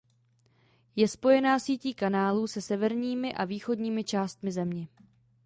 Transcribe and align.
Je 0.95 1.07
spojená 1.07 1.59
sítí 1.59 1.93
kanálů 1.93 2.47
se 2.47 2.61
severními 2.61 3.33
a 3.33 3.45
východními 3.45 4.03
částmi 4.03 4.51
země. 4.51 4.87